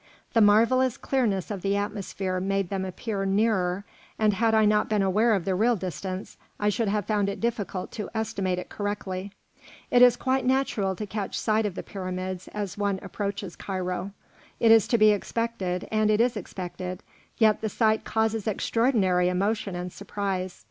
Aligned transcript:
The 0.33 0.41
marvellous 0.41 0.97
clearness 0.97 1.51
of 1.51 1.61
the 1.61 1.77
atmosphere 1.77 2.39
made 2.39 2.69
them 2.69 2.83
appear 2.85 3.23
nearer, 3.23 3.85
and 4.17 4.33
had 4.33 4.55
I 4.55 4.65
not 4.65 4.89
been 4.89 5.03
aware 5.03 5.35
of 5.35 5.45
the 5.45 5.53
real 5.53 5.75
distance 5.75 6.37
I 6.59 6.69
should 6.69 6.87
have 6.87 7.05
found 7.05 7.29
it 7.29 7.39
difficult 7.39 7.91
to 7.91 8.09
estimate 8.15 8.57
it 8.57 8.67
correctly. 8.67 9.31
It 9.91 10.01
is 10.01 10.17
quite 10.17 10.43
natural 10.43 10.95
to 10.95 11.05
catch 11.05 11.37
sight 11.37 11.67
of 11.67 11.75
the 11.75 11.83
pyramids 11.83 12.47
as 12.47 12.79
one 12.79 12.97
approaches 13.03 13.55
Cairo; 13.55 14.09
it 14.59 14.71
is 14.71 14.87
to 14.87 14.97
be 14.97 15.11
expected 15.11 15.87
and 15.91 16.09
it 16.09 16.19
is 16.19 16.35
expected, 16.35 17.03
yet 17.37 17.61
the 17.61 17.69
sight 17.69 18.03
causes 18.03 18.47
extraordinary 18.47 19.29
emotion 19.29 19.75
and 19.75 19.93
surprise. 19.93 20.59